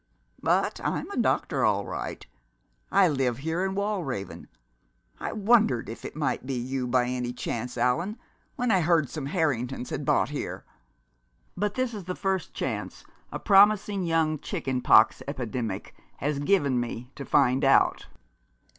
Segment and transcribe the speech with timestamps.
[0.41, 2.25] But I'm a doctor all right.
[2.91, 4.47] I live here in Wallraven.
[5.19, 8.17] I wondered if it might be you by any chance, Allan,
[8.55, 10.65] when I heard some Harringtons had bought here.
[11.55, 17.23] But this is the first chance a promising young chickenpox epidemic has given me to
[17.23, 18.07] find out."